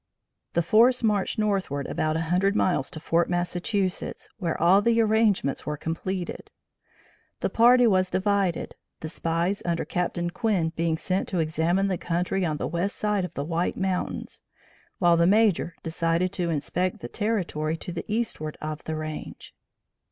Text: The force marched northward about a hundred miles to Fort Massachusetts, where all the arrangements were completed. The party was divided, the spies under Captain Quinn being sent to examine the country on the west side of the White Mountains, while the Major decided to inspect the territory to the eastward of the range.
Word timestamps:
The 0.53 0.63
force 0.63 1.03
marched 1.03 1.37
northward 1.37 1.85
about 1.85 2.15
a 2.15 2.21
hundred 2.31 2.55
miles 2.55 2.89
to 2.89 2.99
Fort 2.99 3.29
Massachusetts, 3.29 4.27
where 4.39 4.59
all 4.59 4.81
the 4.81 4.99
arrangements 4.99 5.63
were 5.67 5.77
completed. 5.77 6.49
The 7.41 7.51
party 7.51 7.85
was 7.85 8.09
divided, 8.09 8.73
the 9.01 9.09
spies 9.09 9.61
under 9.63 9.85
Captain 9.85 10.31
Quinn 10.31 10.73
being 10.75 10.97
sent 10.97 11.27
to 11.27 11.37
examine 11.37 11.87
the 11.87 11.99
country 11.99 12.43
on 12.43 12.57
the 12.57 12.65
west 12.65 12.95
side 12.95 13.25
of 13.25 13.35
the 13.35 13.45
White 13.45 13.77
Mountains, 13.77 14.41
while 14.97 15.17
the 15.17 15.27
Major 15.27 15.75
decided 15.83 16.33
to 16.33 16.49
inspect 16.49 17.01
the 17.01 17.07
territory 17.07 17.77
to 17.77 17.91
the 17.91 18.05
eastward 18.11 18.57
of 18.59 18.83
the 18.85 18.95
range. 18.95 19.53